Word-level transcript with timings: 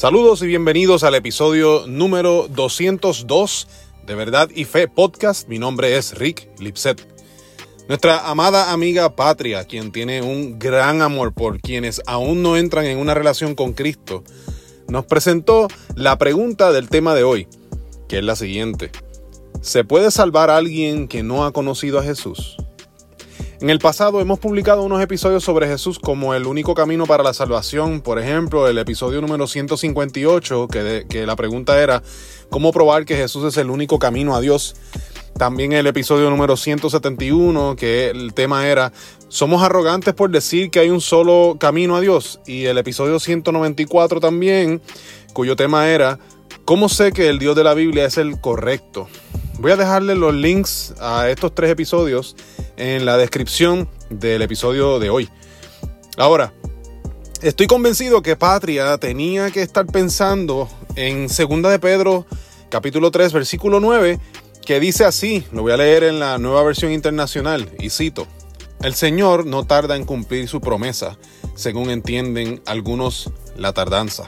Saludos 0.00 0.40
y 0.40 0.46
bienvenidos 0.46 1.04
al 1.04 1.14
episodio 1.14 1.84
número 1.86 2.48
202 2.48 3.68
de 4.06 4.14
Verdad 4.14 4.48
y 4.54 4.64
Fe 4.64 4.88
Podcast. 4.88 5.46
Mi 5.46 5.58
nombre 5.58 5.98
es 5.98 6.16
Rick 6.16 6.48
Lipset. 6.58 7.06
Nuestra 7.86 8.30
amada 8.30 8.72
amiga 8.72 9.14
Patria, 9.14 9.66
quien 9.66 9.92
tiene 9.92 10.22
un 10.22 10.58
gran 10.58 11.02
amor 11.02 11.34
por 11.34 11.60
quienes 11.60 12.00
aún 12.06 12.42
no 12.42 12.56
entran 12.56 12.86
en 12.86 12.96
una 12.96 13.12
relación 13.12 13.54
con 13.54 13.74
Cristo, 13.74 14.24
nos 14.88 15.04
presentó 15.04 15.68
la 15.96 16.16
pregunta 16.16 16.72
del 16.72 16.88
tema 16.88 17.14
de 17.14 17.24
hoy, 17.24 17.46
que 18.08 18.20
es 18.20 18.24
la 18.24 18.36
siguiente. 18.36 18.92
¿Se 19.60 19.84
puede 19.84 20.10
salvar 20.10 20.48
a 20.48 20.56
alguien 20.56 21.08
que 21.08 21.22
no 21.22 21.44
ha 21.44 21.52
conocido 21.52 21.98
a 21.98 22.02
Jesús? 22.02 22.56
En 23.60 23.68
el 23.68 23.78
pasado 23.78 24.22
hemos 24.22 24.38
publicado 24.38 24.82
unos 24.82 25.02
episodios 25.02 25.44
sobre 25.44 25.68
Jesús 25.68 25.98
como 25.98 26.32
el 26.32 26.46
único 26.46 26.72
camino 26.72 27.04
para 27.04 27.22
la 27.22 27.34
salvación. 27.34 28.00
Por 28.00 28.18
ejemplo, 28.18 28.66
el 28.66 28.78
episodio 28.78 29.20
número 29.20 29.46
158, 29.46 30.66
que, 30.68 31.04
que 31.06 31.26
la 31.26 31.36
pregunta 31.36 31.78
era, 31.78 32.02
¿cómo 32.48 32.72
probar 32.72 33.04
que 33.04 33.16
Jesús 33.16 33.44
es 33.44 33.58
el 33.58 33.68
único 33.68 33.98
camino 33.98 34.34
a 34.34 34.40
Dios? 34.40 34.76
También 35.36 35.74
el 35.74 35.86
episodio 35.86 36.30
número 36.30 36.56
171, 36.56 37.76
que 37.76 38.08
el 38.08 38.32
tema 38.32 38.66
era, 38.66 38.92
¿somos 39.28 39.62
arrogantes 39.62 40.14
por 40.14 40.30
decir 40.30 40.70
que 40.70 40.80
hay 40.80 40.88
un 40.88 41.02
solo 41.02 41.58
camino 41.60 41.96
a 41.96 42.00
Dios? 42.00 42.40
Y 42.46 42.64
el 42.64 42.78
episodio 42.78 43.20
194 43.20 44.20
también, 44.20 44.80
cuyo 45.34 45.54
tema 45.54 45.90
era, 45.90 46.18
¿cómo 46.64 46.88
sé 46.88 47.12
que 47.12 47.28
el 47.28 47.38
Dios 47.38 47.54
de 47.56 47.64
la 47.64 47.74
Biblia 47.74 48.06
es 48.06 48.16
el 48.16 48.40
correcto? 48.40 49.06
Voy 49.58 49.72
a 49.72 49.76
dejarle 49.76 50.14
los 50.14 50.32
links 50.32 50.94
a 50.98 51.28
estos 51.28 51.54
tres 51.54 51.70
episodios 51.70 52.34
en 52.80 53.04
la 53.04 53.18
descripción 53.18 53.88
del 54.08 54.40
episodio 54.40 54.98
de 54.98 55.10
hoy. 55.10 55.28
Ahora, 56.16 56.52
estoy 57.42 57.66
convencido 57.66 58.22
que 58.22 58.36
Patria 58.36 58.96
tenía 58.96 59.50
que 59.50 59.60
estar 59.62 59.86
pensando 59.86 60.68
en 60.96 61.28
2 61.28 61.62
de 61.70 61.78
Pedro 61.78 62.26
capítulo 62.70 63.10
3 63.10 63.32
versículo 63.34 63.80
9 63.80 64.18
que 64.64 64.80
dice 64.80 65.04
así, 65.04 65.44
lo 65.52 65.62
voy 65.62 65.72
a 65.72 65.76
leer 65.76 66.04
en 66.04 66.20
la 66.20 66.38
nueva 66.38 66.62
versión 66.62 66.92
internacional 66.92 67.68
y 67.78 67.90
cito, 67.90 68.26
el 68.82 68.94
Señor 68.94 69.44
no 69.44 69.66
tarda 69.66 69.96
en 69.96 70.04
cumplir 70.04 70.48
su 70.48 70.60
promesa, 70.60 71.18
según 71.54 71.90
entienden 71.90 72.62
algunos 72.64 73.30
la 73.56 73.74
tardanza. 73.74 74.24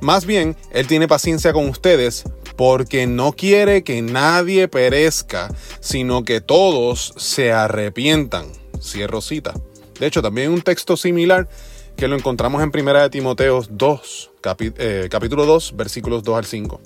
Más 0.00 0.26
bien, 0.26 0.56
Él 0.72 0.86
tiene 0.86 1.06
paciencia 1.06 1.52
con 1.52 1.68
ustedes 1.68 2.24
porque 2.56 3.06
no 3.06 3.32
quiere 3.32 3.82
que 3.84 4.02
nadie 4.02 4.68
perezca, 4.68 5.52
sino 5.80 6.24
que 6.24 6.40
todos 6.40 7.14
se 7.16 7.52
arrepientan. 7.52 8.46
Cierro 8.80 9.20
cita. 9.20 9.54
De 9.98 10.06
hecho, 10.06 10.22
también 10.22 10.50
un 10.50 10.62
texto 10.62 10.96
similar 10.96 11.48
que 11.96 12.08
lo 12.08 12.16
encontramos 12.16 12.62
en 12.62 12.70
1 12.74 13.02
de 13.02 13.10
Timoteo 13.10 13.62
2, 13.68 14.30
eh, 14.78 15.08
capítulo 15.10 15.46
2, 15.46 15.76
versículos 15.76 16.22
2 16.22 16.36
al 16.36 16.44
5. 16.44 16.80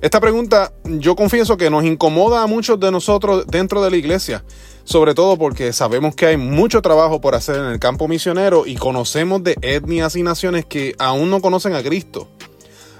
Esta 0.00 0.20
pregunta 0.20 0.72
yo 0.84 1.14
confieso 1.14 1.56
que 1.56 1.70
nos 1.70 1.84
incomoda 1.84 2.42
a 2.42 2.46
muchos 2.46 2.80
de 2.80 2.90
nosotros 2.90 3.46
dentro 3.46 3.82
de 3.82 3.90
la 3.90 3.96
iglesia, 3.96 4.44
sobre 4.84 5.14
todo 5.14 5.36
porque 5.36 5.72
sabemos 5.72 6.16
que 6.16 6.26
hay 6.26 6.36
mucho 6.36 6.82
trabajo 6.82 7.20
por 7.20 7.34
hacer 7.34 7.56
en 7.56 7.66
el 7.66 7.78
campo 7.78 8.08
misionero 8.08 8.66
y 8.66 8.74
conocemos 8.74 9.44
de 9.44 9.56
etnias 9.62 10.16
y 10.16 10.22
naciones 10.22 10.64
que 10.64 10.94
aún 10.98 11.30
no 11.30 11.40
conocen 11.40 11.74
a 11.74 11.82
Cristo. 11.82 12.28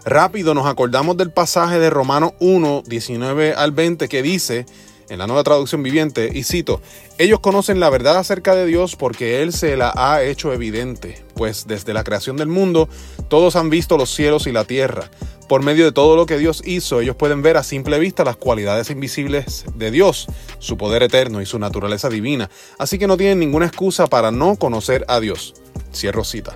Rápido 0.05 0.53
nos 0.55 0.67
acordamos 0.67 1.17
del 1.17 1.31
pasaje 1.31 1.79
de 1.79 1.89
Romanos 1.89 2.33
1, 2.41 2.83
19 2.87 3.55
al 3.55 3.71
20 3.71 4.09
que 4.09 4.21
dice, 4.21 4.67
en 5.09 5.19
la 5.19 5.29
nueva 5.29 5.45
traducción 5.45 5.83
viviente, 5.85 6.29
y 6.33 6.43
cito, 6.43 6.81
ellos 7.19 7.39
conocen 7.39 7.79
la 7.79 7.89
verdad 7.89 8.17
acerca 8.17 8.57
de 8.57 8.67
Dios 8.67 8.97
porque 8.97 9.43
Él 9.43 9.53
se 9.53 9.77
la 9.77 9.93
ha 9.95 10.25
hecho 10.25 10.53
evidente, 10.53 11.25
pues 11.35 11.67
desde 11.69 11.95
la 11.95 12.03
creación 12.03 12.37
del 12.37 12.49
mundo 12.49 12.89
todos 13.29 13.55
han 13.55 13.71
visto 13.71 13.97
los 13.97 14.13
cielos 14.13 14.49
y 14.49 14.53
la 14.53 14.65
tierra. 14.65 15.09
Por 15.49 15.63
medio 15.63 15.85
de 15.85 15.93
todo 15.93 16.17
lo 16.17 16.27
que 16.27 16.39
Dios 16.39 16.63
hizo, 16.65 17.01
ellos 17.01 17.15
pueden 17.15 17.43
ver 17.43 17.57
a 17.57 17.63
simple 17.63 18.01
vista 18.01 18.25
las 18.25 18.37
cualidades 18.37 18.91
invisibles 18.91 19.67
de 19.77 19.93
Dios, 19.93 20.27
su 20.59 20.77
poder 20.77 21.05
eterno 21.05 21.41
y 21.41 21.47
su 21.47 21.61
naturaleza 21.61 22.09
divina, 22.09 22.51
así 22.79 22.99
que 22.99 23.07
no 23.07 23.17
tienen 23.17 23.39
ninguna 23.39 23.67
excusa 23.67 24.09
para 24.09 24.33
no 24.33 24.57
conocer 24.57 25.05
a 25.07 25.21
Dios. 25.21 25.55
Cierro 25.93 26.25
cita. 26.25 26.55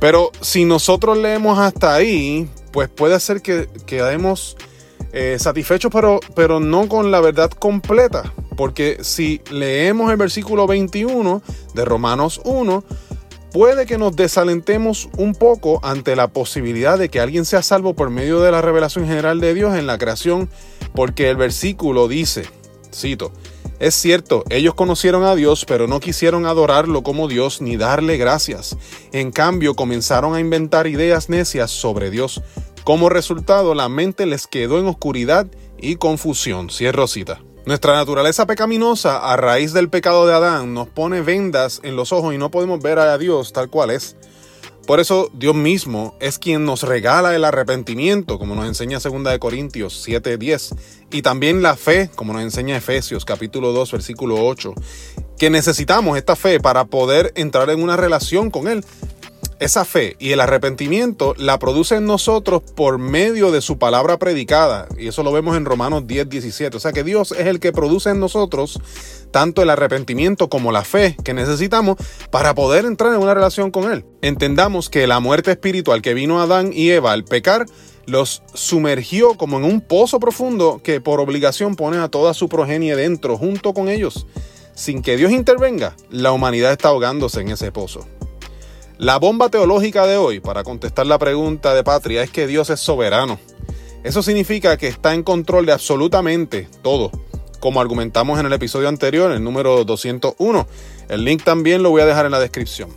Pero 0.00 0.30
si 0.40 0.64
nosotros 0.64 1.18
leemos 1.18 1.58
hasta 1.58 1.94
ahí, 1.94 2.48
pues 2.72 2.88
puede 2.88 3.18
ser 3.20 3.42
que 3.42 3.68
quedemos 3.86 4.56
eh, 5.12 5.36
satisfechos, 5.38 5.90
pero, 5.92 6.20
pero 6.34 6.60
no 6.60 6.88
con 6.88 7.10
la 7.10 7.20
verdad 7.20 7.50
completa. 7.50 8.32
Porque 8.56 8.98
si 9.02 9.40
leemos 9.50 10.10
el 10.10 10.16
versículo 10.16 10.66
21 10.66 11.42
de 11.74 11.84
Romanos 11.84 12.40
1, 12.44 12.84
puede 13.52 13.86
que 13.86 13.98
nos 13.98 14.14
desalentemos 14.16 15.08
un 15.16 15.34
poco 15.34 15.80
ante 15.82 16.16
la 16.16 16.28
posibilidad 16.28 16.98
de 16.98 17.08
que 17.08 17.20
alguien 17.20 17.44
sea 17.44 17.62
salvo 17.62 17.94
por 17.94 18.10
medio 18.10 18.40
de 18.40 18.50
la 18.50 18.60
revelación 18.60 19.06
general 19.06 19.40
de 19.40 19.54
Dios 19.54 19.76
en 19.76 19.86
la 19.86 19.98
creación, 19.98 20.48
porque 20.94 21.30
el 21.30 21.36
versículo 21.36 22.08
dice, 22.08 22.46
cito, 22.92 23.32
es 23.80 23.94
cierto, 23.94 24.44
ellos 24.50 24.74
conocieron 24.74 25.24
a 25.24 25.36
Dios, 25.36 25.64
pero 25.64 25.86
no 25.86 26.00
quisieron 26.00 26.46
adorarlo 26.46 27.02
como 27.02 27.28
Dios 27.28 27.60
ni 27.60 27.76
darle 27.76 28.16
gracias. 28.16 28.76
En 29.12 29.30
cambio, 29.30 29.74
comenzaron 29.74 30.34
a 30.34 30.40
inventar 30.40 30.86
ideas 30.88 31.28
necias 31.28 31.70
sobre 31.70 32.10
Dios. 32.10 32.42
Como 32.82 33.08
resultado, 33.08 33.74
la 33.74 33.88
mente 33.88 34.26
les 34.26 34.46
quedó 34.46 34.78
en 34.80 34.86
oscuridad 34.86 35.46
y 35.78 35.96
confusión. 35.96 36.70
Cierro 36.70 37.06
cita. 37.06 37.40
Nuestra 37.66 37.94
naturaleza 37.94 38.46
pecaminosa, 38.46 39.18
a 39.18 39.36
raíz 39.36 39.74
del 39.74 39.90
pecado 39.90 40.26
de 40.26 40.34
Adán, 40.34 40.72
nos 40.72 40.88
pone 40.88 41.20
vendas 41.20 41.80
en 41.84 41.96
los 41.96 42.12
ojos 42.12 42.34
y 42.34 42.38
no 42.38 42.50
podemos 42.50 42.80
ver 42.80 42.98
a 42.98 43.18
Dios 43.18 43.52
tal 43.52 43.68
cual 43.68 43.90
es. 43.90 44.16
Por 44.88 45.00
eso 45.00 45.30
Dios 45.34 45.54
mismo 45.54 46.14
es 46.18 46.38
quien 46.38 46.64
nos 46.64 46.82
regala 46.82 47.36
el 47.36 47.44
arrepentimiento, 47.44 48.38
como 48.38 48.54
nos 48.54 48.66
enseña 48.66 49.00
2 49.00 49.38
Corintios 49.38 50.02
7:10, 50.08 50.74
y 51.12 51.20
también 51.20 51.60
la 51.60 51.76
fe, 51.76 52.10
como 52.14 52.32
nos 52.32 52.40
enseña 52.40 52.74
Efesios 52.74 53.26
capítulo 53.26 53.72
2 53.72 53.92
versículo 53.92 54.46
8, 54.46 54.72
que 55.36 55.50
necesitamos 55.50 56.16
esta 56.16 56.36
fe 56.36 56.58
para 56.58 56.86
poder 56.86 57.34
entrar 57.34 57.68
en 57.68 57.82
una 57.82 57.98
relación 57.98 58.50
con 58.50 58.66
Él. 58.66 58.82
Esa 59.60 59.84
fe 59.84 60.14
y 60.20 60.30
el 60.30 60.38
arrepentimiento 60.38 61.34
la 61.36 61.58
produce 61.58 61.96
en 61.96 62.06
nosotros 62.06 62.62
por 62.76 62.98
medio 62.98 63.50
de 63.50 63.60
su 63.60 63.76
palabra 63.76 64.16
predicada. 64.16 64.86
Y 64.96 65.08
eso 65.08 65.24
lo 65.24 65.32
vemos 65.32 65.56
en 65.56 65.64
Romanos 65.64 66.06
10, 66.06 66.28
17. 66.28 66.76
O 66.76 66.80
sea 66.80 66.92
que 66.92 67.02
Dios 67.02 67.32
es 67.32 67.48
el 67.48 67.58
que 67.58 67.72
produce 67.72 68.10
en 68.10 68.20
nosotros 68.20 68.78
tanto 69.32 69.60
el 69.60 69.70
arrepentimiento 69.70 70.48
como 70.48 70.70
la 70.70 70.84
fe 70.84 71.16
que 71.24 71.34
necesitamos 71.34 71.96
para 72.30 72.54
poder 72.54 72.84
entrar 72.84 73.12
en 73.12 73.20
una 73.20 73.34
relación 73.34 73.72
con 73.72 73.90
Él. 73.90 74.04
Entendamos 74.22 74.88
que 74.90 75.08
la 75.08 75.18
muerte 75.18 75.50
espiritual 75.50 76.02
que 76.02 76.14
vino 76.14 76.38
a 76.38 76.44
Adán 76.44 76.70
y 76.72 76.90
Eva 76.90 77.10
al 77.10 77.24
pecar 77.24 77.66
los 78.06 78.44
sumergió 78.54 79.34
como 79.34 79.58
en 79.58 79.64
un 79.64 79.80
pozo 79.80 80.20
profundo 80.20 80.80
que 80.84 81.00
por 81.00 81.18
obligación 81.18 81.74
pone 81.74 81.98
a 81.98 82.08
toda 82.08 82.32
su 82.32 82.48
progenie 82.48 82.94
dentro 82.94 83.36
junto 83.36 83.74
con 83.74 83.88
ellos. 83.88 84.24
Sin 84.76 85.02
que 85.02 85.16
Dios 85.16 85.32
intervenga, 85.32 85.96
la 86.10 86.30
humanidad 86.30 86.70
está 86.70 86.90
ahogándose 86.90 87.40
en 87.40 87.48
ese 87.48 87.72
pozo. 87.72 88.06
La 88.98 89.16
bomba 89.16 89.48
teológica 89.48 90.08
de 90.08 90.16
hoy, 90.16 90.40
para 90.40 90.64
contestar 90.64 91.06
la 91.06 91.20
pregunta 91.20 91.72
de 91.72 91.84
Patria, 91.84 92.24
es 92.24 92.32
que 92.32 92.48
Dios 92.48 92.68
es 92.68 92.80
soberano. 92.80 93.38
Eso 94.02 94.24
significa 94.24 94.76
que 94.76 94.88
está 94.88 95.14
en 95.14 95.22
control 95.22 95.66
de 95.66 95.72
absolutamente 95.72 96.68
todo, 96.82 97.12
como 97.60 97.80
argumentamos 97.80 98.40
en 98.40 98.46
el 98.46 98.52
episodio 98.52 98.88
anterior, 98.88 99.30
el 99.30 99.44
número 99.44 99.84
201. 99.84 100.66
El 101.08 101.24
link 101.24 101.44
también 101.44 101.84
lo 101.84 101.90
voy 101.90 102.02
a 102.02 102.06
dejar 102.06 102.26
en 102.26 102.32
la 102.32 102.40
descripción. 102.40 102.90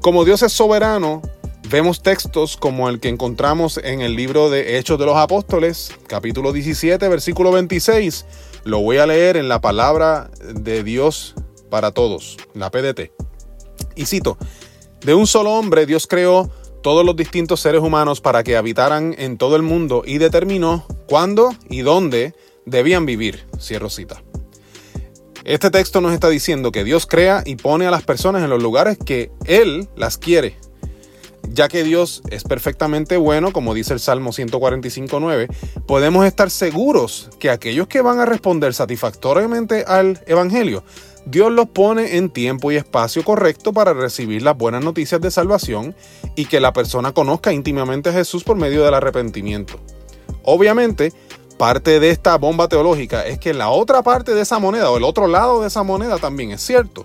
Como 0.00 0.24
Dios 0.24 0.42
es 0.42 0.52
soberano, 0.52 1.22
vemos 1.70 2.02
textos 2.02 2.56
como 2.56 2.88
el 2.88 2.98
que 2.98 3.08
encontramos 3.08 3.78
en 3.84 4.00
el 4.00 4.16
libro 4.16 4.50
de 4.50 4.76
Hechos 4.76 4.98
de 4.98 5.06
los 5.06 5.16
Apóstoles, 5.16 5.92
capítulo 6.08 6.52
17, 6.52 7.06
versículo 7.06 7.52
26. 7.52 8.26
Lo 8.64 8.80
voy 8.80 8.98
a 8.98 9.06
leer 9.06 9.36
en 9.36 9.48
la 9.48 9.60
palabra 9.60 10.32
de 10.52 10.82
Dios 10.82 11.36
para 11.70 11.92
todos, 11.92 12.38
la 12.54 12.72
PDT. 12.72 13.12
Y 13.94 14.06
cito, 14.06 14.36
de 15.04 15.14
un 15.14 15.26
solo 15.26 15.52
hombre 15.52 15.86
Dios 15.86 16.06
creó 16.06 16.50
todos 16.82 17.04
los 17.04 17.16
distintos 17.16 17.60
seres 17.60 17.82
humanos 17.82 18.20
para 18.20 18.42
que 18.42 18.56
habitaran 18.56 19.14
en 19.18 19.36
todo 19.36 19.56
el 19.56 19.62
mundo 19.62 20.02
y 20.04 20.18
determinó 20.18 20.86
cuándo 21.08 21.54
y 21.68 21.80
dónde 21.80 22.34
debían 22.66 23.06
vivir. 23.06 23.46
Cierro 23.60 23.90
cita. 23.90 24.22
Este 25.44 25.70
texto 25.70 26.00
nos 26.00 26.12
está 26.12 26.28
diciendo 26.28 26.72
que 26.72 26.84
Dios 26.84 27.06
crea 27.06 27.42
y 27.44 27.56
pone 27.56 27.86
a 27.86 27.90
las 27.90 28.02
personas 28.02 28.42
en 28.42 28.50
los 28.50 28.62
lugares 28.62 28.98
que 28.98 29.30
Él 29.46 29.88
las 29.96 30.18
quiere. 30.18 30.58
Ya 31.50 31.68
que 31.68 31.82
Dios 31.82 32.22
es 32.30 32.44
perfectamente 32.44 33.16
bueno, 33.16 33.52
como 33.52 33.74
dice 33.74 33.94
el 33.94 34.00
Salmo 34.00 34.32
145.9, 34.32 35.48
podemos 35.86 36.24
estar 36.26 36.50
seguros 36.50 37.30
que 37.38 37.50
aquellos 37.50 37.88
que 37.88 38.02
van 38.02 38.20
a 38.20 38.26
responder 38.26 38.74
satisfactoriamente 38.74 39.84
al 39.86 40.22
Evangelio 40.26 40.84
Dios 41.30 41.52
los 41.52 41.68
pone 41.68 42.16
en 42.16 42.30
tiempo 42.30 42.72
y 42.72 42.76
espacio 42.76 43.22
correcto 43.22 43.74
para 43.74 43.92
recibir 43.92 44.40
las 44.40 44.56
buenas 44.56 44.82
noticias 44.82 45.20
de 45.20 45.30
salvación 45.30 45.94
y 46.36 46.46
que 46.46 46.58
la 46.58 46.72
persona 46.72 47.12
conozca 47.12 47.52
íntimamente 47.52 48.08
a 48.08 48.14
Jesús 48.14 48.44
por 48.44 48.56
medio 48.56 48.82
del 48.82 48.94
arrepentimiento. 48.94 49.78
Obviamente, 50.42 51.12
parte 51.58 52.00
de 52.00 52.08
esta 52.08 52.38
bomba 52.38 52.68
teológica 52.68 53.26
es 53.26 53.38
que 53.38 53.52
la 53.52 53.68
otra 53.68 54.02
parte 54.02 54.32
de 54.32 54.40
esa 54.40 54.58
moneda 54.58 54.90
o 54.90 54.96
el 54.96 55.04
otro 55.04 55.26
lado 55.26 55.60
de 55.60 55.68
esa 55.68 55.82
moneda 55.82 56.16
también 56.16 56.52
es 56.52 56.62
cierto. 56.62 57.04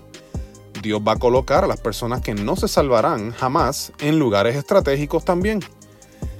Dios 0.84 1.00
va 1.00 1.12
a 1.12 1.16
colocar 1.16 1.64
a 1.64 1.66
las 1.66 1.80
personas 1.80 2.20
que 2.20 2.34
no 2.34 2.56
se 2.56 2.68
salvarán 2.68 3.32
jamás 3.32 3.90
en 4.00 4.18
lugares 4.18 4.54
estratégicos 4.54 5.24
también. 5.24 5.60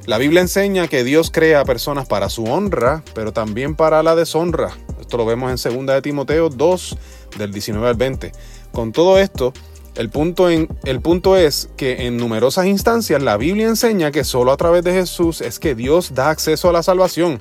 La 0.04 0.18
Biblia 0.18 0.42
enseña 0.42 0.86
que 0.86 1.02
Dios 1.02 1.30
crea 1.30 1.60
a 1.60 1.64
personas 1.64 2.06
para 2.06 2.28
su 2.28 2.44
honra, 2.44 3.02
pero 3.14 3.32
también 3.32 3.74
para 3.74 4.02
la 4.02 4.14
deshonra. 4.14 4.76
Esto 5.00 5.16
lo 5.16 5.24
vemos 5.24 5.66
en 5.66 5.86
2 5.86 5.86
de 5.86 6.02
Timoteo 6.02 6.50
2, 6.50 6.98
del 7.38 7.52
19 7.52 7.88
al 7.88 7.94
20. 7.94 8.32
Con 8.70 8.92
todo 8.92 9.18
esto, 9.18 9.54
el 9.94 10.10
punto, 10.10 10.50
en, 10.50 10.68
el 10.84 11.00
punto 11.00 11.38
es 11.38 11.70
que 11.78 12.06
en 12.06 12.18
numerosas 12.18 12.66
instancias 12.66 13.22
la 13.22 13.38
Biblia 13.38 13.66
enseña 13.66 14.10
que 14.10 14.24
solo 14.24 14.52
a 14.52 14.58
través 14.58 14.84
de 14.84 14.92
Jesús 14.92 15.40
es 15.40 15.58
que 15.58 15.74
Dios 15.74 16.14
da 16.14 16.28
acceso 16.28 16.68
a 16.68 16.72
la 16.72 16.82
salvación. 16.82 17.40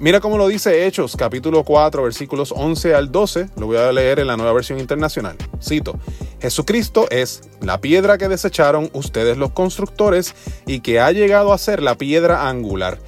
Mira 0.00 0.20
cómo 0.20 0.38
lo 0.38 0.48
dice 0.48 0.86
Hechos, 0.86 1.14
capítulo 1.14 1.62
4, 1.62 2.02
versículos 2.02 2.54
11 2.56 2.94
al 2.94 3.12
12. 3.12 3.50
Lo 3.58 3.66
voy 3.66 3.76
a 3.76 3.92
leer 3.92 4.18
en 4.18 4.28
la 4.28 4.38
nueva 4.38 4.54
versión 4.54 4.80
internacional. 4.80 5.36
Cito, 5.62 5.98
Jesucristo 6.40 7.06
es 7.10 7.42
la 7.60 7.82
piedra 7.82 8.16
que 8.16 8.30
desecharon 8.30 8.88
ustedes 8.94 9.36
los 9.36 9.50
constructores 9.50 10.34
y 10.66 10.80
que 10.80 11.00
ha 11.00 11.12
llegado 11.12 11.52
a 11.52 11.58
ser 11.58 11.82
la 11.82 11.96
piedra 11.96 12.48
angular. 12.48 12.98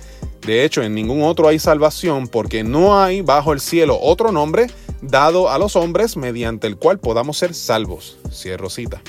De 0.42 0.64
hecho, 0.64 0.82
en 0.82 0.94
ningún 0.94 1.22
otro 1.22 1.48
hay 1.48 1.58
salvación 1.58 2.28
porque 2.28 2.62
no 2.62 3.00
hay 3.00 3.22
bajo 3.22 3.54
el 3.54 3.60
cielo 3.60 3.98
otro 3.98 4.30
nombre 4.30 4.66
dado 5.00 5.48
a 5.48 5.56
los 5.56 5.76
hombres 5.76 6.18
mediante 6.18 6.66
el 6.66 6.76
cual 6.76 6.98
podamos 6.98 7.38
ser 7.38 7.54
salvos. 7.54 8.18
Cierro 8.30 8.68
cita. 8.68 9.00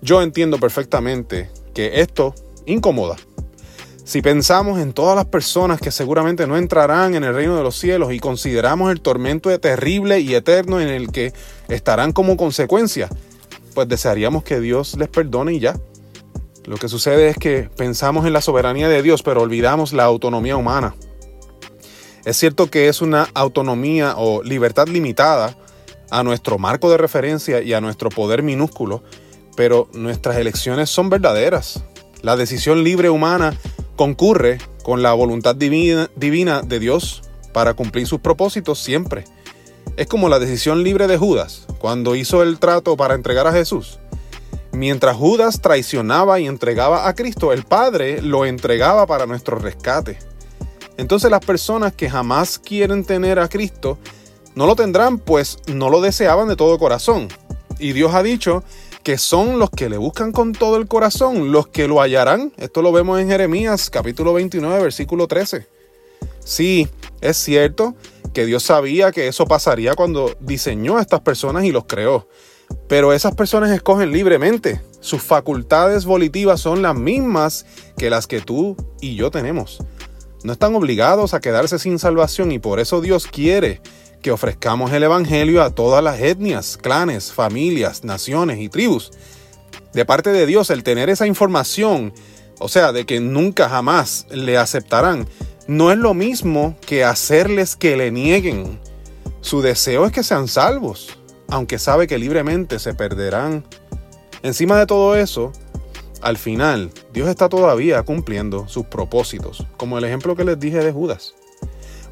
Yo 0.00 0.22
entiendo 0.22 0.60
perfectamente 0.60 1.50
que 1.74 2.02
esto 2.02 2.36
incomoda 2.66 3.16
si 4.08 4.22
pensamos 4.22 4.80
en 4.80 4.94
todas 4.94 5.14
las 5.14 5.26
personas 5.26 5.82
que 5.82 5.90
seguramente 5.90 6.46
no 6.46 6.56
entrarán 6.56 7.14
en 7.14 7.24
el 7.24 7.34
reino 7.34 7.58
de 7.58 7.62
los 7.62 7.78
cielos 7.78 8.10
y 8.10 8.18
consideramos 8.18 8.90
el 8.90 9.02
tormento 9.02 9.50
terrible 9.60 10.18
y 10.20 10.34
eterno 10.34 10.80
en 10.80 10.88
el 10.88 11.12
que 11.12 11.34
estarán 11.68 12.12
como 12.12 12.38
consecuencia, 12.38 13.10
pues 13.74 13.86
desearíamos 13.86 14.44
que 14.44 14.60
Dios 14.60 14.96
les 14.96 15.08
perdone 15.08 15.52
y 15.52 15.58
ya. 15.58 15.78
Lo 16.64 16.78
que 16.78 16.88
sucede 16.88 17.28
es 17.28 17.36
que 17.36 17.68
pensamos 17.76 18.26
en 18.26 18.32
la 18.32 18.40
soberanía 18.40 18.88
de 18.88 19.02
Dios, 19.02 19.22
pero 19.22 19.42
olvidamos 19.42 19.92
la 19.92 20.04
autonomía 20.04 20.56
humana. 20.56 20.94
Es 22.24 22.38
cierto 22.38 22.70
que 22.70 22.88
es 22.88 23.02
una 23.02 23.28
autonomía 23.34 24.14
o 24.16 24.42
libertad 24.42 24.88
limitada 24.88 25.54
a 26.08 26.22
nuestro 26.22 26.56
marco 26.56 26.90
de 26.90 26.96
referencia 26.96 27.60
y 27.60 27.74
a 27.74 27.82
nuestro 27.82 28.08
poder 28.08 28.42
minúsculo, 28.42 29.02
pero 29.54 29.86
nuestras 29.92 30.38
elecciones 30.38 30.88
son 30.88 31.10
verdaderas. 31.10 31.84
La 32.22 32.36
decisión 32.36 32.82
libre 32.82 33.10
humana 33.10 33.54
concurre 33.98 34.58
con 34.84 35.02
la 35.02 35.12
voluntad 35.12 35.56
divina, 35.56 36.08
divina 36.14 36.62
de 36.62 36.78
Dios 36.78 37.22
para 37.52 37.74
cumplir 37.74 38.06
sus 38.06 38.20
propósitos 38.20 38.78
siempre. 38.78 39.24
Es 39.96 40.06
como 40.06 40.28
la 40.28 40.38
decisión 40.38 40.84
libre 40.84 41.08
de 41.08 41.18
Judas 41.18 41.66
cuando 41.80 42.14
hizo 42.14 42.44
el 42.44 42.60
trato 42.60 42.96
para 42.96 43.14
entregar 43.14 43.48
a 43.48 43.52
Jesús. 43.52 43.98
Mientras 44.70 45.16
Judas 45.16 45.60
traicionaba 45.60 46.38
y 46.38 46.46
entregaba 46.46 47.08
a 47.08 47.14
Cristo, 47.16 47.52
el 47.52 47.64
Padre 47.64 48.22
lo 48.22 48.44
entregaba 48.46 49.04
para 49.06 49.26
nuestro 49.26 49.58
rescate. 49.58 50.16
Entonces 50.96 51.28
las 51.28 51.44
personas 51.44 51.92
que 51.92 52.08
jamás 52.08 52.60
quieren 52.60 53.04
tener 53.04 53.40
a 53.40 53.48
Cristo 53.48 53.98
no 54.54 54.66
lo 54.66 54.76
tendrán, 54.76 55.18
pues 55.18 55.58
no 55.66 55.90
lo 55.90 56.00
deseaban 56.00 56.46
de 56.46 56.54
todo 56.54 56.78
corazón. 56.78 57.26
Y 57.80 57.94
Dios 57.94 58.14
ha 58.14 58.22
dicho 58.22 58.62
que 59.08 59.16
son 59.16 59.58
los 59.58 59.70
que 59.70 59.88
le 59.88 59.96
buscan 59.96 60.32
con 60.32 60.52
todo 60.52 60.76
el 60.76 60.86
corazón, 60.86 61.50
los 61.50 61.66
que 61.66 61.88
lo 61.88 62.02
hallarán. 62.02 62.52
Esto 62.58 62.82
lo 62.82 62.92
vemos 62.92 63.18
en 63.18 63.28
Jeremías 63.30 63.88
capítulo 63.88 64.34
29, 64.34 64.82
versículo 64.82 65.26
13. 65.26 65.66
Sí, 66.40 66.86
es 67.22 67.38
cierto 67.38 67.94
que 68.34 68.44
Dios 68.44 68.64
sabía 68.64 69.10
que 69.10 69.26
eso 69.26 69.46
pasaría 69.46 69.94
cuando 69.94 70.36
diseñó 70.40 70.98
a 70.98 71.00
estas 71.00 71.20
personas 71.20 71.64
y 71.64 71.72
los 71.72 71.86
creó. 71.86 72.28
Pero 72.86 73.14
esas 73.14 73.34
personas 73.34 73.70
escogen 73.70 74.12
libremente. 74.12 74.82
Sus 75.00 75.22
facultades 75.22 76.04
volitivas 76.04 76.60
son 76.60 76.82
las 76.82 76.94
mismas 76.94 77.64
que 77.96 78.10
las 78.10 78.26
que 78.26 78.42
tú 78.42 78.76
y 79.00 79.14
yo 79.14 79.30
tenemos. 79.30 79.78
No 80.44 80.52
están 80.52 80.74
obligados 80.74 81.32
a 81.32 81.40
quedarse 81.40 81.78
sin 81.78 81.98
salvación 81.98 82.52
y 82.52 82.58
por 82.58 82.78
eso 82.78 83.00
Dios 83.00 83.26
quiere 83.26 83.80
que 84.22 84.30
ofrezcamos 84.30 84.92
el 84.92 85.02
Evangelio 85.02 85.62
a 85.62 85.70
todas 85.70 86.02
las 86.02 86.20
etnias, 86.20 86.76
clanes, 86.76 87.32
familias, 87.32 88.04
naciones 88.04 88.58
y 88.60 88.68
tribus. 88.68 89.10
De 89.92 90.04
parte 90.04 90.30
de 90.30 90.46
Dios, 90.46 90.70
el 90.70 90.82
tener 90.82 91.10
esa 91.10 91.26
información, 91.26 92.12
o 92.58 92.68
sea, 92.68 92.92
de 92.92 93.06
que 93.06 93.20
nunca 93.20 93.68
jamás 93.68 94.26
le 94.30 94.58
aceptarán, 94.58 95.28
no 95.66 95.92
es 95.92 95.98
lo 95.98 96.14
mismo 96.14 96.76
que 96.86 97.04
hacerles 97.04 97.76
que 97.76 97.96
le 97.96 98.10
nieguen. 98.10 98.80
Su 99.40 99.60
deseo 99.62 100.06
es 100.06 100.12
que 100.12 100.22
sean 100.22 100.48
salvos, 100.48 101.18
aunque 101.48 101.78
sabe 101.78 102.06
que 102.06 102.18
libremente 102.18 102.78
se 102.78 102.94
perderán. 102.94 103.64
Encima 104.42 104.78
de 104.78 104.86
todo 104.86 105.16
eso, 105.16 105.52
al 106.20 106.36
final, 106.36 106.90
Dios 107.12 107.28
está 107.28 107.48
todavía 107.48 108.02
cumpliendo 108.02 108.66
sus 108.68 108.86
propósitos, 108.86 109.64
como 109.76 109.98
el 109.98 110.04
ejemplo 110.04 110.34
que 110.34 110.44
les 110.44 110.58
dije 110.58 110.78
de 110.78 110.92
Judas. 110.92 111.34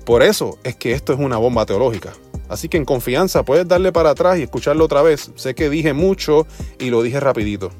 Por 0.06 0.22
eso 0.22 0.56
es 0.62 0.76
que 0.76 0.92
esto 0.92 1.12
es 1.12 1.18
una 1.18 1.36
bomba 1.36 1.66
teológica. 1.66 2.12
Así 2.48 2.68
que 2.68 2.76
en 2.76 2.84
confianza 2.84 3.44
puedes 3.44 3.66
darle 3.66 3.90
para 3.90 4.10
atrás 4.10 4.38
y 4.38 4.42
escucharlo 4.42 4.84
otra 4.84 5.02
vez. 5.02 5.32
Sé 5.34 5.56
que 5.56 5.68
dije 5.68 5.94
mucho 5.94 6.46
y 6.78 6.90
lo 6.90 7.02
dije 7.02 7.18
rapidito. 7.18 7.72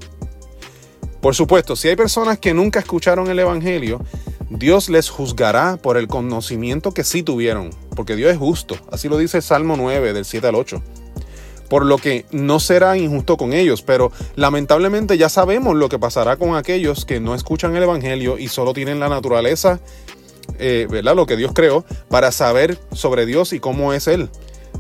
Por 1.20 1.37
supuesto, 1.37 1.76
si 1.76 1.87
hay 1.87 1.94
personas 1.94 2.40
que 2.40 2.52
nunca 2.52 2.81
escucharon 2.81 3.31
el 3.31 3.38
Evangelio, 3.38 4.00
Dios 4.50 4.88
les 4.88 5.08
juzgará 5.08 5.76
por 5.76 5.96
el 5.96 6.08
conocimiento 6.08 6.90
que 6.90 7.05
sí 7.05 7.23
tuvieron, 7.23 7.70
porque 7.94 8.17
Dios 8.17 8.32
es 8.32 8.38
justo. 8.38 8.76
Así 8.90 9.08
lo 9.08 9.19
dice 9.19 9.40
Salmo 9.40 9.76
9 9.76 10.12
del 10.12 10.25
7 10.25 10.49
al 10.49 10.56
8. 10.56 10.82
Por 11.69 11.87
lo 11.87 11.96
que 11.96 12.26
no 12.32 12.58
será 12.58 12.96
injusto 12.96 13.37
con 13.37 13.52
ellos, 13.52 13.82
pero 13.82 14.11
lamentablemente 14.34 15.17
ya 15.17 15.28
sabemos 15.28 15.76
lo 15.76 15.88
que 15.88 15.99
pasará 16.00 16.37
con 16.37 16.56
aquellos 16.56 17.05
que 17.05 17.20
no 17.20 17.37
escuchan 17.37 17.76
el 17.76 17.84
Evangelio 17.84 18.37
y 18.37 18.49
solo 18.49 18.73
tienen 18.73 18.99
la 18.99 19.08
naturaleza 19.08 19.81
eh, 20.58 20.87
¿verdad? 20.90 21.16
lo 21.16 21.26
que 21.26 21.37
Dios 21.37 21.52
creó, 21.54 21.84
para 22.08 22.32
saber 22.32 22.78
sobre 22.93 23.26
Dios 23.26 23.52
y 23.52 23.60
cómo 23.60 23.93
es 23.93 24.06
Él. 24.06 24.31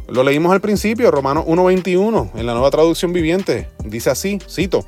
Lo 0.08 0.22
leímos 0.22 0.52
al 0.52 0.60
principio, 0.60 1.10
Romanos 1.10 1.44
1.21, 1.46 2.30
en 2.34 2.46
la 2.46 2.52
nueva 2.52 2.70
traducción 2.70 3.12
viviente. 3.12 3.68
Dice 3.84 4.10
así, 4.10 4.38
cito. 4.48 4.86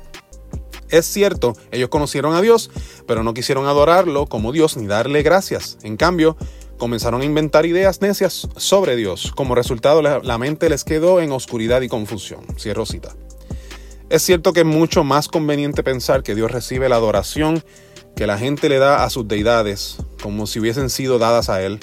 Es 0.89 1.05
cierto, 1.05 1.53
ellos 1.71 1.89
conocieron 1.89 2.33
a 2.33 2.41
Dios, 2.41 2.71
pero 3.05 3.23
no 3.23 3.33
quisieron 3.33 3.67
adorarlo 3.67 4.25
como 4.25 4.51
Dios 4.51 4.77
ni 4.77 4.87
darle 4.87 5.21
gracias. 5.21 5.77
En 5.83 5.97
cambio, 5.97 6.35
comenzaron 6.77 7.21
a 7.21 7.25
inventar 7.25 7.65
ideas 7.65 8.01
necias 8.01 8.47
sobre 8.55 8.95
Dios. 8.95 9.31
Como 9.35 9.53
resultado, 9.53 10.01
la 10.01 10.37
mente 10.37 10.69
les 10.69 10.83
quedó 10.83 11.19
en 11.19 11.31
oscuridad 11.31 11.81
y 11.81 11.89
confusión. 11.89 12.41
Cierro 12.57 12.85
cita. 12.85 13.15
Es 14.09 14.23
cierto 14.23 14.53
que 14.53 14.61
es 14.61 14.65
mucho 14.65 15.03
más 15.03 15.27
conveniente 15.27 15.83
pensar 15.83 16.23
que 16.23 16.33
Dios 16.33 16.51
recibe 16.51 16.89
la 16.89 16.95
adoración 16.95 17.63
que 18.19 18.27
la 18.27 18.37
gente 18.37 18.67
le 18.67 18.79
da 18.79 19.05
a 19.05 19.09
sus 19.09 19.29
deidades 19.29 19.95
como 20.21 20.45
si 20.45 20.59
hubiesen 20.59 20.89
sido 20.89 21.19
dadas 21.19 21.47
a 21.47 21.63
Él. 21.63 21.79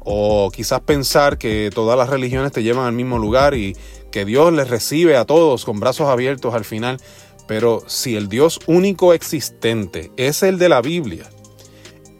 O 0.00 0.50
quizás 0.52 0.80
pensar 0.80 1.38
que 1.38 1.70
todas 1.72 1.96
las 1.96 2.10
religiones 2.10 2.50
te 2.50 2.64
llevan 2.64 2.86
al 2.86 2.92
mismo 2.92 3.20
lugar 3.20 3.54
y 3.54 3.76
que 4.10 4.24
Dios 4.24 4.52
les 4.52 4.68
recibe 4.68 5.16
a 5.16 5.26
todos 5.26 5.64
con 5.64 5.78
brazos 5.78 6.08
abiertos 6.08 6.54
al 6.54 6.64
final. 6.64 7.00
Pero 7.46 7.84
si 7.86 8.16
el 8.16 8.28
Dios 8.28 8.58
único 8.66 9.12
existente 9.12 10.10
es 10.16 10.42
el 10.42 10.58
de 10.58 10.68
la 10.68 10.82
Biblia, 10.82 11.30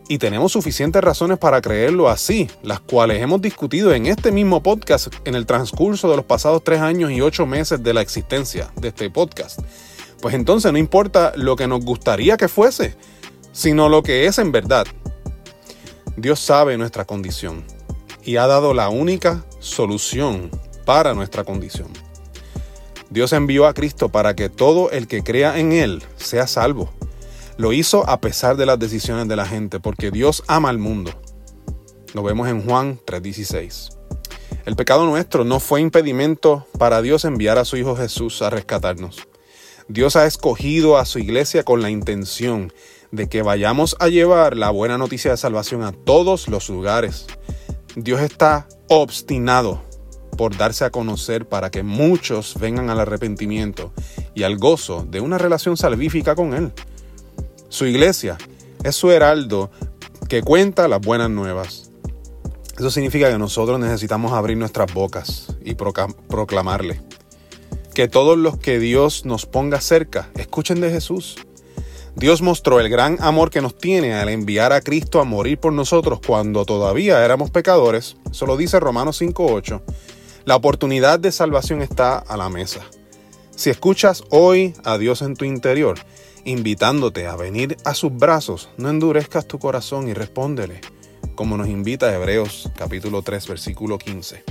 y 0.09 0.19
tenemos 0.19 0.53
suficientes 0.53 1.03
razones 1.03 1.37
para 1.37 1.61
creerlo 1.61 2.09
así, 2.09 2.49
las 2.63 2.79
cuales 2.79 3.21
hemos 3.21 3.43
discutido 3.43 3.93
en 3.93 4.07
este 4.07 4.31
mismo 4.31 4.63
podcast 4.63 5.13
en 5.25 5.35
el 5.35 5.45
transcurso 5.45 6.09
de 6.09 6.15
los 6.15 6.25
pasados 6.25 6.63
tres 6.63 6.81
años 6.83 7.11
y 7.11 7.21
ocho 7.21 7.47
meses 7.47 7.83
de 7.83 7.95
la 7.95 8.03
existencia 8.03 8.71
de 8.77 8.87
este 8.87 9.11
podcast. 9.11 9.59
Pues 10.21 10.37
entonces 10.37 10.71
no 10.71 10.79
importa 10.79 11.33
lo 11.35 11.57
que 11.57 11.67
nos 11.67 11.85
gustaría 11.85 12.37
que 12.37 12.47
fuese, 12.47 12.97
sino 13.57 13.89
lo 13.89 14.03
que 14.03 14.27
es 14.27 14.39
en 14.39 14.53
verdad. 14.53 14.87
Dios 16.19 16.41
sabe 16.41 16.77
nuestra 16.77 17.07
condición 17.07 17.65
y 18.23 18.37
ha 18.37 18.47
dado 18.47 18.75
la 18.75 18.91
única 18.91 19.47
solución 19.61 20.51
para 20.85 21.15
nuestra 21.15 21.43
condición. 21.43 21.89
Dios 23.09 23.33
envió 23.33 23.67
a 23.67 23.73
Cristo 23.73 24.11
para 24.11 24.37
que 24.37 24.51
todo 24.51 24.91
el 24.91 25.09
que 25.09 25.23
crea 25.23 25.59
en 25.59 25.73
Él 25.73 26.03
sea 26.17 26.47
salvo. 26.47 26.93
Lo 27.57 27.73
hizo 27.73 28.07
a 28.09 28.21
pesar 28.21 28.59
de 28.59 28.67
las 28.67 28.79
decisiones 28.79 29.27
de 29.27 29.37
la 29.37 29.47
gente, 29.47 29.81
porque 29.81 30.11
Dios 30.11 30.45
ama 30.49 30.69
al 30.69 30.79
mundo. 30.79 31.13
Lo 32.13 32.23
vemos 32.23 32.49
en 32.49 32.63
Juan 32.63 33.01
3:16. 33.07 33.97
El 34.67 34.77
pecado 34.77 35.07
nuestro 35.07 35.45
no 35.45 35.61
fue 35.61 35.81
impedimento 35.81 36.67
para 36.79 37.01
Dios 37.01 37.25
enviar 37.25 37.57
a 37.57 37.65
su 37.65 37.79
Hijo 37.79 37.97
Jesús 37.97 38.43
a 38.43 38.51
rescatarnos. 38.51 39.27
Dios 39.89 40.17
ha 40.17 40.27
escogido 40.27 40.99
a 40.99 41.07
su 41.07 41.21
iglesia 41.21 41.63
con 41.63 41.81
la 41.81 41.91
intención 41.91 42.73
de 43.17 43.29
que 43.29 43.43
vayamos 43.43 43.97
a 43.99 44.09
llevar 44.09 44.57
la 44.57 44.71
buena 44.71 44.99
noticia 44.99 45.31
de 45.31 45.37
salvación 45.37 45.83
a 45.83 45.93
todos 45.93 46.49
los 46.49 46.69
lugares. 46.69 47.27
Dios 47.97 48.21
está 48.21 48.69
obstinado 48.89 49.83
por 50.37 50.57
darse 50.57 50.85
a 50.85 50.91
conocer 50.91 51.49
para 51.49 51.71
que 51.71 51.83
muchos 51.83 52.57
vengan 52.61 52.91
al 52.91 53.01
arrepentimiento 53.01 53.93
y 54.35 54.43
al 54.43 54.59
gozo 54.59 55.07
de 55.09 55.21
una 55.21 55.39
relación 55.39 55.79
salvífica 55.79 56.35
con 56.35 56.53
Él. 56.53 56.73
Su 57.71 57.87
iglesia 57.87 58.37
es 58.85 58.95
su 58.95 59.11
heraldo 59.11 59.71
que 60.29 60.43
cuenta 60.43 60.87
las 60.87 61.01
buenas 61.01 61.31
nuevas. 61.31 61.91
Eso 62.79 62.91
significa 62.91 63.31
que 63.31 63.39
nosotros 63.39 63.81
necesitamos 63.81 64.33
abrir 64.33 64.59
nuestras 64.59 64.93
bocas 64.93 65.57
y 65.65 65.75
proclamarle. 65.75 67.01
Que 67.95 68.09
todos 68.09 68.37
los 68.37 68.59
que 68.59 68.79
Dios 68.79 69.25
nos 69.25 69.47
ponga 69.47 69.81
cerca 69.81 70.29
escuchen 70.37 70.83
de 70.83 70.91
Jesús 70.91 71.37
Dios 72.17 72.41
mostró 72.41 72.81
el 72.81 72.89
gran 72.89 73.19
amor 73.21 73.51
que 73.51 73.61
nos 73.61 73.77
tiene 73.77 74.15
al 74.15 74.31
enviar 74.31 74.73
a 74.73 74.81
Cristo 74.81 75.21
a 75.21 75.25
morir 75.25 75.59
por 75.59 75.75
nosotros 75.75 76.19
cuando 76.27 76.65
todavía 76.65 77.23
éramos 77.23 77.51
pecadores. 77.51 78.17
Eso 78.31 78.47
lo 78.47 78.57
dice 78.57 78.81
Romanos 78.81 79.21
5.8. 79.21 79.83
La 80.47 80.57
oportunidad 80.57 81.21
de 81.21 81.31
salvación 81.31 81.83
está 81.83 82.17
a 82.17 82.39
la 82.39 82.49
mesa. 82.49 82.81
Si 83.55 83.69
escuchas 83.69 84.25
hoy 84.31 84.73
a 84.83 84.97
Dios 84.97 85.21
en 85.21 85.37
tu 85.37 85.45
interior, 85.45 85.99
invitándote 86.47 87.27
a 87.27 87.37
venir 87.37 87.77
a 87.85 87.93
sus 87.93 88.17
brazos, 88.17 88.71
no 88.79 88.89
endurezcas 88.89 89.47
tu 89.47 89.59
corazón 89.59 90.09
y 90.09 90.15
respóndele, 90.15 90.81
como 91.35 91.59
nos 91.59 91.69
invita 91.69 92.15
Hebreos 92.15 92.71
capítulo 92.79 93.21
3 93.21 93.47
versículo 93.47 93.99
15. 93.99 94.43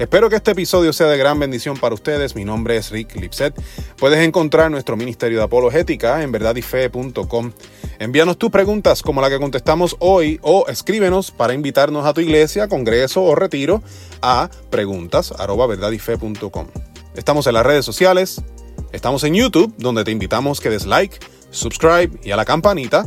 Espero 0.00 0.30
que 0.30 0.36
este 0.36 0.52
episodio 0.52 0.94
sea 0.94 1.08
de 1.08 1.18
gran 1.18 1.38
bendición 1.38 1.76
para 1.76 1.94
ustedes. 1.94 2.34
Mi 2.34 2.42
nombre 2.42 2.74
es 2.74 2.90
Rick 2.90 3.16
Lipset. 3.16 3.54
Puedes 3.98 4.26
encontrar 4.26 4.70
nuestro 4.70 4.96
Ministerio 4.96 5.36
de 5.36 5.44
Apologética 5.44 6.22
en 6.22 6.32
verdadyfe.com. 6.32 7.52
Envíanos 7.98 8.38
tus 8.38 8.50
preguntas 8.50 9.02
como 9.02 9.20
la 9.20 9.28
que 9.28 9.38
contestamos 9.38 9.96
hoy 9.98 10.40
o 10.40 10.64
escríbenos 10.68 11.30
para 11.30 11.52
invitarnos 11.52 12.06
a 12.06 12.14
tu 12.14 12.22
iglesia, 12.22 12.66
congreso 12.66 13.22
o 13.22 13.34
retiro 13.34 13.82
a 14.22 14.48
preguntas@verdadyfe.com. 14.70 16.66
Estamos 17.14 17.46
en 17.46 17.52
las 17.52 17.66
redes 17.66 17.84
sociales, 17.84 18.40
estamos 18.92 19.22
en 19.24 19.34
YouTube 19.34 19.74
donde 19.76 20.04
te 20.04 20.12
invitamos 20.12 20.62
que 20.62 20.70
des 20.70 20.86
like, 20.86 21.18
subscribe 21.50 22.18
y 22.22 22.30
a 22.30 22.36
la 22.36 22.46
campanita 22.46 23.04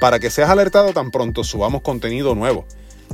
para 0.00 0.18
que 0.18 0.28
seas 0.28 0.50
alertado 0.50 0.92
tan 0.92 1.12
pronto 1.12 1.44
subamos 1.44 1.82
contenido 1.82 2.34
nuevo. 2.34 2.66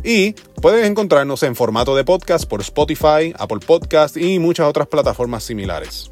Y 0.05 0.33
puedes 0.61 0.87
encontrarnos 0.87 1.43
en 1.43 1.57
formato 1.57 1.95
de 1.97 2.05
podcast 2.05 2.49
por 2.49 2.61
Spotify, 2.61 3.35
Apple 3.38 3.61
Podcast 3.64 4.17
y 4.17 4.38
muchas 4.38 4.67
otras 4.67 4.88
plataformas 4.88 5.45
similares. 5.45 6.11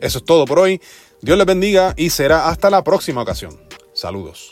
Eso 0.00 0.18
es 0.18 0.24
todo 0.24 0.44
por 0.44 0.58
hoy. 0.58 0.80
Dios 1.20 1.36
les 1.36 1.46
bendiga 1.46 1.94
y 1.96 2.10
será 2.10 2.48
hasta 2.48 2.70
la 2.70 2.84
próxima 2.84 3.22
ocasión. 3.22 3.58
Saludos. 3.92 4.50